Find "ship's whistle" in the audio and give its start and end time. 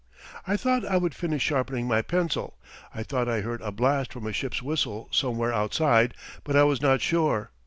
4.33-5.07